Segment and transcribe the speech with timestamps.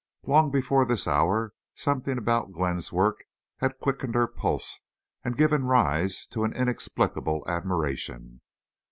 [0.25, 3.23] Long before this hour something about Glenn's work
[3.57, 4.81] had quickened her pulse
[5.23, 8.41] and given rise to an inexplicable admiration.